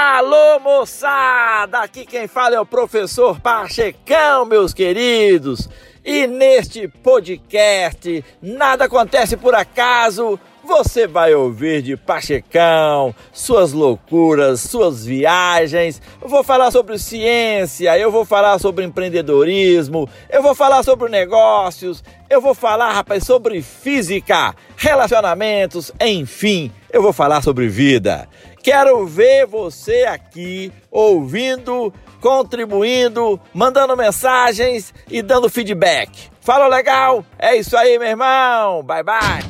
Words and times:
Alô, 0.00 0.60
moçada! 0.60 1.80
Aqui 1.80 2.06
quem 2.06 2.28
fala 2.28 2.54
é 2.54 2.60
o 2.60 2.64
professor 2.64 3.40
Pachecão, 3.40 4.44
meus 4.44 4.72
queridos. 4.72 5.68
E 6.04 6.24
neste 6.24 6.86
podcast, 6.86 8.24
nada 8.40 8.84
acontece 8.84 9.36
por 9.36 9.56
acaso. 9.56 10.38
Você 10.68 11.06
vai 11.06 11.34
ouvir 11.34 11.80
de 11.80 11.96
Pachecão, 11.96 13.14
suas 13.32 13.72
loucuras, 13.72 14.60
suas 14.60 15.06
viagens. 15.06 16.00
Eu 16.20 16.28
vou 16.28 16.44
falar 16.44 16.70
sobre 16.70 16.98
ciência, 16.98 17.98
eu 17.98 18.12
vou 18.12 18.26
falar 18.26 18.58
sobre 18.58 18.84
empreendedorismo, 18.84 20.06
eu 20.28 20.42
vou 20.42 20.54
falar 20.54 20.82
sobre 20.82 21.08
negócios, 21.08 22.04
eu 22.28 22.42
vou 22.42 22.54
falar, 22.54 22.92
rapaz, 22.92 23.24
sobre 23.24 23.62
física, 23.62 24.54
relacionamentos, 24.76 25.90
enfim, 25.98 26.70
eu 26.92 27.00
vou 27.00 27.14
falar 27.14 27.42
sobre 27.42 27.66
vida. 27.66 28.28
Quero 28.62 29.06
ver 29.06 29.46
você 29.46 30.04
aqui 30.04 30.70
ouvindo, 30.90 31.90
contribuindo, 32.20 33.40
mandando 33.54 33.96
mensagens 33.96 34.92
e 35.10 35.22
dando 35.22 35.48
feedback. 35.48 36.28
Fala 36.42 36.68
legal? 36.68 37.24
É 37.38 37.56
isso 37.56 37.74
aí, 37.74 37.98
meu 37.98 38.08
irmão. 38.08 38.82
Bye 38.82 39.02
bye. 39.02 39.47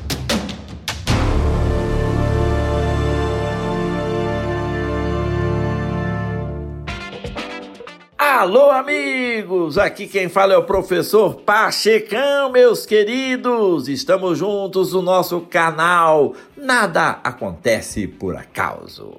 Alô, 8.39 8.71
amigos! 8.71 9.77
Aqui 9.79 10.07
quem 10.07 10.29
fala 10.29 10.55
é 10.55 10.57
o 10.57 10.63
professor 10.63 11.41
Pachecão, 11.41 12.53
meus 12.53 12.87
queridos! 12.87 13.89
Estamos 13.89 14.39
juntos 14.39 14.93
no 14.93 15.03
nosso 15.03 15.41
canal 15.41 16.35
Nada 16.57 17.19
Acontece 17.25 18.07
por 18.07 18.37
Acaso. 18.37 19.17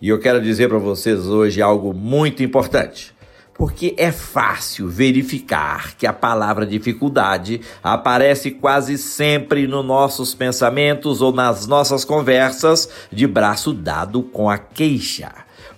E 0.00 0.08
eu 0.08 0.18
quero 0.18 0.40
dizer 0.40 0.70
para 0.70 0.78
vocês 0.78 1.26
hoje 1.26 1.60
algo 1.60 1.92
muito 1.92 2.42
importante. 2.42 3.14
Porque 3.52 3.94
é 3.98 4.10
fácil 4.10 4.88
verificar 4.88 5.94
que 5.94 6.06
a 6.06 6.12
palavra 6.14 6.64
dificuldade 6.64 7.60
aparece 7.82 8.52
quase 8.52 8.96
sempre 8.96 9.66
nos 9.66 9.84
nossos 9.84 10.34
pensamentos 10.34 11.20
ou 11.20 11.30
nas 11.30 11.66
nossas 11.66 12.06
conversas 12.06 12.88
de 13.12 13.26
braço 13.26 13.74
dado 13.74 14.22
com 14.22 14.48
a 14.48 14.56
queixa. 14.56 15.30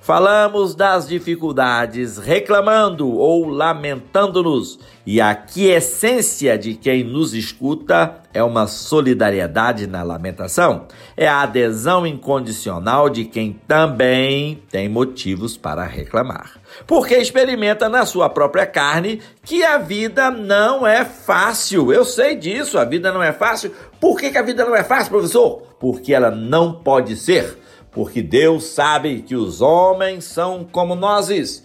Falamos 0.05 0.75
das 0.75 1.09
dificuldades, 1.09 2.19
reclamando 2.19 3.11
ou 3.11 3.49
lamentando-nos, 3.49 4.79
e 5.07 5.19
a 5.19 5.35
quiescência 5.35 6.59
de 6.59 6.75
quem 6.75 7.03
nos 7.03 7.33
escuta 7.33 8.17
é 8.35 8.45
uma 8.45 8.67
solidariedade 8.67 9.87
na 9.87 10.03
lamentação, 10.03 10.89
é 11.17 11.27
a 11.27 11.41
adesão 11.41 12.07
incondicional 12.07 13.09
de 13.09 13.25
quem 13.25 13.59
também 13.67 14.63
tem 14.71 14.91
motivos 14.91 15.57
para 15.57 15.85
reclamar. 15.85 16.61
Porque 16.87 17.17
experimenta 17.17 17.89
na 17.89 18.05
sua 18.05 18.29
própria 18.29 18.67
carne 18.67 19.23
que 19.43 19.65
a 19.65 19.79
vida 19.79 20.31
não 20.31 20.87
é 20.87 21.03
fácil. 21.03 21.91
Eu 21.91 22.05
sei 22.05 22.37
disso, 22.37 22.77
a 22.77 22.85
vida 22.85 23.11
não 23.11 23.23
é 23.23 23.33
fácil. 23.33 23.73
Por 23.99 24.21
que, 24.21 24.31
que 24.31 24.37
a 24.37 24.43
vida 24.43 24.67
não 24.67 24.77
é 24.77 24.85
fácil, 24.85 25.13
professor? 25.13 25.63
Porque 25.81 26.13
ela 26.13 26.31
não 26.31 26.75
pode 26.75 27.17
ser 27.17 27.64
porque 27.95 28.20
Deus 28.20 28.64
sabe 28.64 29.23
que 29.23 29.37
os 29.37 29.61
homens 29.61 30.25
são 30.25 30.64
como 30.64 30.97
nós. 30.97 31.64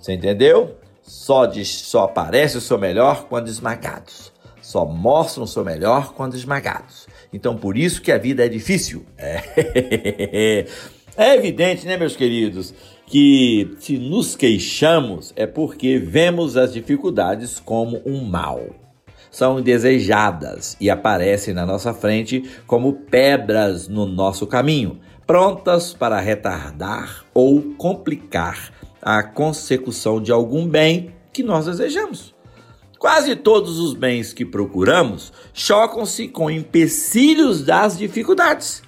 Você 0.00 0.12
entendeu? 0.12 0.76
Só, 1.02 1.50
só 1.64 2.04
aparece 2.04 2.56
o 2.56 2.60
seu 2.60 2.78
melhor 2.78 3.26
quando 3.28 3.48
esmagados. 3.48 4.32
Só 4.62 4.84
mostram 4.84 5.44
o 5.44 5.48
seu 5.48 5.64
melhor 5.64 6.12
quando 6.14 6.34
esmagados. 6.34 7.08
Então, 7.32 7.56
por 7.56 7.76
isso 7.76 8.00
que 8.00 8.12
a 8.12 8.18
vida 8.18 8.44
é 8.44 8.48
difícil. 8.48 9.04
É, 9.16 10.66
é 11.16 11.34
evidente, 11.34 11.86
né, 11.86 11.96
meus 11.96 12.14
queridos, 12.14 12.72
que 13.06 13.74
se 13.80 13.98
nos 13.98 14.36
queixamos 14.36 15.32
é 15.34 15.46
porque 15.46 15.98
vemos 15.98 16.56
as 16.56 16.72
dificuldades 16.72 17.58
como 17.58 18.00
um 18.06 18.24
mal 18.24 18.60
são 19.30 19.58
indesejadas 19.58 20.76
e 20.80 20.90
aparecem 20.90 21.54
na 21.54 21.66
nossa 21.66 21.92
frente 21.92 22.48
como 22.66 22.92
pedras 22.92 23.86
no 23.86 24.06
nosso 24.06 24.46
caminho, 24.46 24.98
prontas 25.28 25.92
para 25.92 26.18
retardar 26.18 27.22
ou 27.34 27.60
complicar 27.76 28.72
a 29.02 29.22
consecução 29.22 30.22
de 30.22 30.32
algum 30.32 30.66
bem 30.66 31.14
que 31.34 31.42
nós 31.42 31.66
desejamos. 31.66 32.34
Quase 32.98 33.36
todos 33.36 33.78
os 33.78 33.92
bens 33.92 34.32
que 34.32 34.46
procuramos 34.46 35.30
chocam-se 35.52 36.28
com 36.28 36.50
empecilhos 36.50 37.62
das 37.62 37.98
dificuldades. 37.98 38.82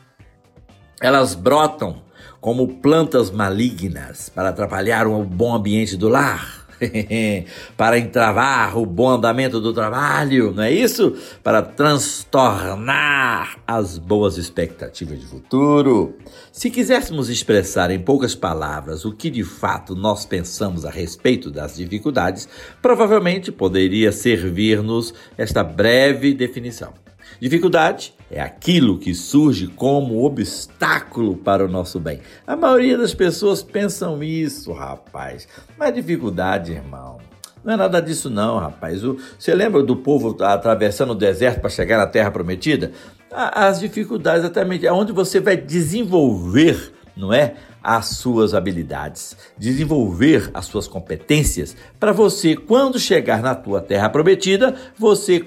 Elas 0.98 1.34
brotam 1.34 2.02
como 2.40 2.78
plantas 2.78 3.30
malignas 3.30 4.30
para 4.30 4.48
atrapalhar 4.48 5.06
o 5.06 5.22
bom 5.22 5.54
ambiente 5.54 5.94
do 5.94 6.08
lar 6.08 6.59
para 7.76 7.98
entravar 7.98 8.76
o 8.78 8.86
bom 8.86 9.10
andamento 9.10 9.60
do 9.60 9.72
trabalho, 9.72 10.52
não 10.52 10.62
é 10.62 10.72
isso? 10.72 11.16
Para 11.42 11.62
transtornar 11.62 13.58
as 13.66 13.98
boas 13.98 14.36
expectativas 14.36 15.20
de 15.20 15.26
futuro. 15.26 16.16
Se 16.52 16.70
quiséssemos 16.70 17.28
expressar 17.28 17.90
em 17.90 17.98
poucas 17.98 18.34
palavras 18.34 19.04
o 19.04 19.12
que 19.12 19.30
de 19.30 19.44
fato 19.44 19.94
nós 19.94 20.24
pensamos 20.24 20.84
a 20.84 20.90
respeito 20.90 21.50
das 21.50 21.76
dificuldades, 21.76 22.48
provavelmente 22.80 23.52
poderia 23.52 24.12
servir-nos 24.12 25.14
esta 25.36 25.62
breve 25.62 26.34
definição. 26.34 26.92
Dificuldade 27.40 28.12
é 28.30 28.38
aquilo 28.38 28.98
que 28.98 29.14
surge 29.14 29.66
como 29.66 30.22
obstáculo 30.24 31.36
para 31.36 31.64
o 31.64 31.68
nosso 31.68 31.98
bem. 31.98 32.20
A 32.46 32.54
maioria 32.54 32.98
das 32.98 33.14
pessoas 33.14 33.62
pensam 33.62 34.22
isso, 34.22 34.72
rapaz. 34.72 35.48
Mas 35.78 35.94
dificuldade, 35.94 36.72
irmão. 36.72 37.18
Não 37.64 37.72
é 37.72 37.76
nada 37.76 38.00
disso 38.00 38.28
não, 38.28 38.58
rapaz. 38.58 39.00
Você 39.38 39.54
lembra 39.54 39.82
do 39.82 39.96
povo 39.96 40.36
atravessando 40.44 41.12
o 41.12 41.14
deserto 41.14 41.60
para 41.60 41.70
chegar 41.70 41.96
na 41.96 42.06
terra 42.06 42.30
prometida? 42.30 42.92
As 43.30 43.80
dificuldades 43.80 44.44
até 44.44 44.62
onde 44.92 45.12
você 45.12 45.40
vai 45.40 45.56
desenvolver, 45.56 46.92
não 47.16 47.32
é? 47.32 47.54
As 47.82 48.08
suas 48.08 48.52
habilidades, 48.52 49.34
desenvolver 49.56 50.50
as 50.52 50.66
suas 50.66 50.86
competências 50.86 51.74
para 51.98 52.12
você, 52.12 52.54
quando 52.54 52.98
chegar 52.98 53.40
na 53.40 53.54
tua 53.54 53.80
terra 53.80 54.10
prometida, 54.10 54.74
você 54.98 55.40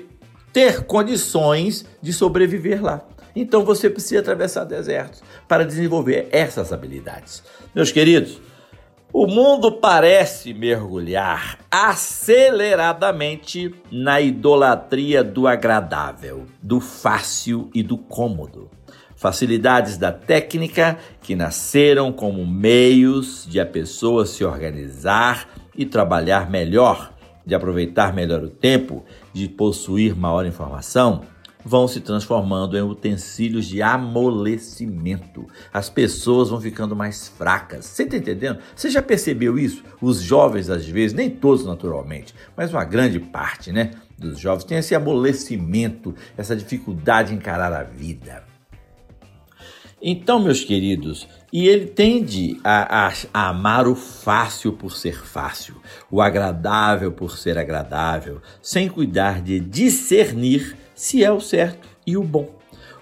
ter 0.54 0.86
condições 0.86 1.86
de 2.02 2.14
sobreviver 2.14 2.82
lá. 2.82 3.02
Então 3.36 3.66
você 3.66 3.90
precisa 3.90 4.22
atravessar 4.22 4.64
desertos 4.64 5.22
para 5.48 5.66
desenvolver 5.66 6.30
essas 6.32 6.72
habilidades. 6.72 7.44
Meus 7.74 7.92
queridos, 7.92 8.40
o 9.12 9.26
mundo 9.28 9.72
parece 9.72 10.54
mergulhar 10.54 11.58
aceleradamente 11.70 13.76
na 13.92 14.22
idolatria 14.22 15.24
do 15.24 15.48
agradável, 15.48 16.46
do 16.62 16.80
fácil 16.80 17.72
e 17.74 17.82
do 17.82 17.98
cômodo. 17.98 18.70
Facilidades 19.16 19.98
da 19.98 20.12
técnica 20.12 21.00
que 21.22 21.36
nasceram 21.36 22.12
como 22.12 22.46
meios 22.46 23.48
de 23.50 23.60
a 23.60 23.66
pessoa 23.66 24.26
se 24.26 24.44
organizar 24.44 25.48
e 25.76 25.86
trabalhar 25.86 26.50
melhor 26.50 27.13
de 27.46 27.56
aproveitar 27.56 28.14
melhor 28.14 28.44
o 28.44 28.50
tempo, 28.50 29.04
de 29.34 29.48
possuir 29.48 30.16
maior 30.16 30.46
informação, 30.46 31.22
vão 31.66 31.88
se 31.88 32.02
transformando 32.02 32.78
em 32.78 32.82
utensílios 32.82 33.66
de 33.66 33.82
amolecimento. 33.82 35.48
As 35.72 35.90
pessoas 35.90 36.50
vão 36.50 36.60
ficando 36.60 36.96
mais 36.96 37.28
fracas. 37.28 37.86
Você 37.86 38.04
está 38.04 38.18
entendendo? 38.18 38.60
Você 38.76 38.90
já 38.90 39.02
percebeu 39.02 39.58
isso? 39.58 39.84
Os 40.02 40.22
jovens, 40.22 40.70
às 40.70 40.86
vezes, 40.86 41.14
nem 41.16 41.30
todos 41.30 41.66
naturalmente, 41.66 42.36
mas 42.56 42.72
uma 42.72 42.84
grande 42.84 43.20
parte 43.20 43.72
né, 43.72 43.92
dos 44.18 44.40
jovens 44.40 44.66
tem 44.66 44.78
esse 44.78 44.94
amolecimento, 44.94 46.14
essa 46.38 46.56
dificuldade 46.56 47.30
de 47.30 47.36
encarar 47.36 47.74
a 47.74 47.84
vida. 47.84 48.53
Então, 50.06 50.38
meus 50.38 50.66
queridos, 50.66 51.30
e 51.52 51.66
ele 51.66 51.86
tende 51.86 52.60
a, 52.62 53.08
a, 53.08 53.14
a, 53.34 53.48
amar 53.48 53.88
o 53.88 53.96
fácil 53.96 54.74
por 54.74 54.98
ser 54.98 55.26
fácil, 55.26 55.76
o 56.12 56.22
agradável 56.22 57.10
por 57.10 57.38
ser 57.38 57.58
agradável, 57.58 58.42
sem 58.62 58.90
cuidar 58.90 59.42
de 59.42 59.62
discernir 59.62 60.76
se 60.94 61.24
é 61.24 61.32
o 61.32 61.40
certo 61.40 61.88
e 62.06 62.18
o 62.18 62.24
bom. 62.24 62.54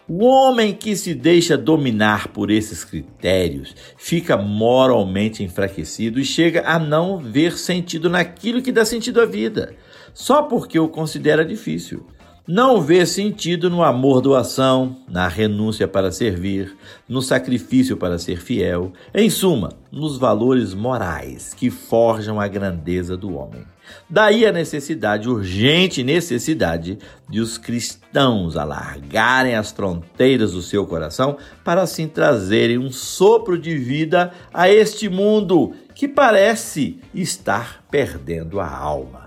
O 0.07 0.25
homem 0.25 0.75
que 0.75 0.95
se 0.95 1.15
deixa 1.15 1.57
dominar 1.57 2.27
por 2.27 2.51
esses 2.51 2.83
critérios 2.83 3.75
fica 3.97 4.37
moralmente 4.37 5.43
enfraquecido 5.43 6.19
e 6.19 6.25
chega 6.25 6.67
a 6.67 6.77
não 6.77 7.17
ver 7.17 7.57
sentido 7.57 8.11
naquilo 8.11 8.61
que 8.61 8.71
dá 8.71 8.85
sentido 8.85 9.21
à 9.21 9.25
vida, 9.25 9.73
só 10.13 10.43
porque 10.43 10.77
o 10.77 10.87
considera 10.87 11.43
difícil 11.43 12.05
não 12.47 12.81
vê 12.81 13.05
sentido 13.05 13.69
no 13.69 13.83
amor 13.83 14.19
doação, 14.19 14.97
na 15.07 15.27
renúncia 15.27 15.87
para 15.87 16.11
servir, 16.11 16.75
no 17.07 17.21
sacrifício 17.21 17.95
para 17.95 18.17
ser 18.17 18.41
fiel, 18.41 18.91
em 19.13 19.29
suma, 19.29 19.69
nos 19.91 20.17
valores 20.17 20.73
morais 20.73 21.53
que 21.53 21.69
forjam 21.69 22.39
a 22.39 22.47
grandeza 22.47 23.15
do 23.15 23.35
homem. 23.35 23.63
Daí 24.09 24.45
a 24.45 24.51
necessidade, 24.51 25.29
urgente 25.29 26.03
necessidade, 26.03 26.97
de 27.29 27.39
os 27.39 27.57
cristãos 27.57 28.57
alargarem 28.57 29.55
as 29.55 29.71
fronteiras 29.71 30.53
do 30.53 30.61
seu 30.61 30.87
coração 30.87 31.37
para 31.63 31.81
assim 31.83 32.07
trazerem 32.07 32.77
um 32.77 32.91
sopro 32.91 33.57
de 33.57 33.77
vida 33.77 34.31
a 34.53 34.69
este 34.69 35.09
mundo 35.09 35.73
que 35.93 36.07
parece 36.07 36.99
estar 37.13 37.83
perdendo 37.91 38.59
a 38.59 38.67
alma. 38.67 39.20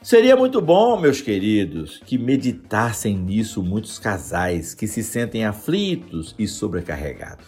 Seria 0.00 0.36
muito 0.36 0.60
bom, 0.60 0.98
meus 1.00 1.20
queridos, 1.20 2.00
que 2.06 2.16
meditassem 2.16 3.16
nisso 3.16 3.62
muitos 3.62 3.98
casais 3.98 4.72
que 4.72 4.86
se 4.86 5.02
sentem 5.02 5.44
aflitos 5.44 6.34
e 6.38 6.46
sobrecarregados. 6.46 7.46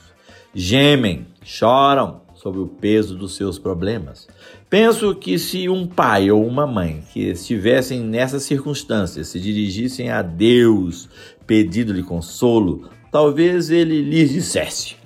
Gemem, 0.53 1.29
choram 1.45 2.23
sobre 2.35 2.61
o 2.61 2.67
peso 2.67 3.17
dos 3.17 3.37
seus 3.37 3.57
problemas. 3.57 4.27
Penso 4.69 5.15
que 5.15 5.39
se 5.39 5.69
um 5.69 5.87
pai 5.87 6.29
ou 6.31 6.45
uma 6.45 6.67
mãe 6.67 7.05
que 7.13 7.21
estivessem 7.21 8.01
nessas 8.01 8.43
circunstâncias 8.43 9.29
se 9.29 9.39
dirigissem 9.39 10.11
a 10.11 10.21
Deus 10.21 11.09
pedindo-lhe 11.47 12.03
consolo, 12.03 12.91
talvez 13.13 13.71
ele 13.71 14.03
lhes 14.03 14.31
dissesse: 14.31 14.97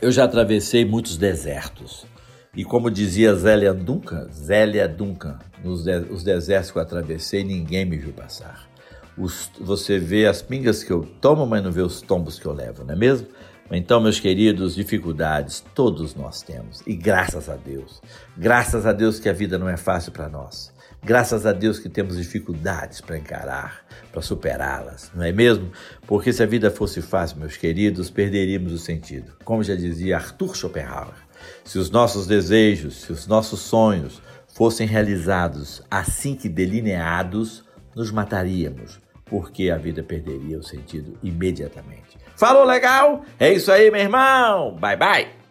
eu 0.00 0.10
já 0.10 0.24
atravessei 0.24 0.84
muitos 0.84 1.16
desertos. 1.16 2.06
E 2.54 2.64
como 2.64 2.90
dizia 2.90 3.34
Zélia 3.34 3.72
Duncan, 3.72 4.28
Zélia 4.30 4.86
Duncan, 4.86 5.38
nos 5.64 5.84
de, 5.84 5.98
os 6.10 6.22
desertos 6.22 6.70
que 6.70 6.78
eu 6.78 6.82
atravessei, 6.82 7.44
ninguém 7.44 7.84
me 7.84 7.96
viu 7.96 8.12
passar. 8.12 8.68
Os, 9.16 9.50
você 9.60 9.98
vê 9.98 10.26
as 10.26 10.42
pingas 10.42 10.82
que 10.82 10.90
eu 10.90 11.06
tomo, 11.20 11.46
mas 11.46 11.62
não 11.62 11.72
vê 11.72 11.82
os 11.82 12.02
tombos 12.02 12.38
que 12.38 12.46
eu 12.46 12.52
levo, 12.52 12.84
não 12.84 12.94
é 12.94 12.96
mesmo? 12.96 13.28
Então, 13.70 14.00
meus 14.00 14.20
queridos, 14.20 14.74
dificuldades 14.74 15.64
todos 15.74 16.14
nós 16.14 16.42
temos. 16.42 16.82
E 16.86 16.94
graças 16.94 17.48
a 17.48 17.56
Deus. 17.56 18.02
Graças 18.36 18.84
a 18.84 18.92
Deus 18.92 19.18
que 19.18 19.30
a 19.30 19.32
vida 19.32 19.58
não 19.58 19.68
é 19.68 19.78
fácil 19.78 20.12
para 20.12 20.28
nós. 20.28 20.72
Graças 21.04 21.44
a 21.44 21.52
Deus 21.52 21.80
que 21.80 21.88
temos 21.88 22.16
dificuldades 22.16 23.00
para 23.00 23.18
encarar, 23.18 23.84
para 24.12 24.22
superá-las, 24.22 25.10
não 25.12 25.24
é 25.24 25.32
mesmo? 25.32 25.72
Porque 26.06 26.32
se 26.32 26.42
a 26.44 26.46
vida 26.46 26.70
fosse 26.70 27.02
fácil, 27.02 27.38
meus 27.38 27.56
queridos, 27.56 28.08
perderíamos 28.08 28.72
o 28.72 28.78
sentido. 28.78 29.32
Como 29.44 29.64
já 29.64 29.74
dizia 29.74 30.16
Arthur 30.16 30.56
Schopenhauer, 30.56 31.16
se 31.64 31.76
os 31.76 31.90
nossos 31.90 32.28
desejos, 32.28 33.02
se 33.02 33.12
os 33.12 33.26
nossos 33.26 33.60
sonhos 33.60 34.22
fossem 34.54 34.86
realizados 34.86 35.82
assim 35.90 36.36
que 36.36 36.48
delineados, 36.48 37.64
nos 37.96 38.12
mataríamos, 38.12 39.00
porque 39.24 39.70
a 39.70 39.76
vida 39.76 40.04
perderia 40.04 40.58
o 40.58 40.62
sentido 40.62 41.18
imediatamente. 41.20 42.16
Falou 42.36 42.64
legal? 42.64 43.24
É 43.40 43.52
isso 43.52 43.72
aí, 43.72 43.90
meu 43.90 44.00
irmão. 44.00 44.76
Bye 44.76 44.96
bye. 44.96 45.41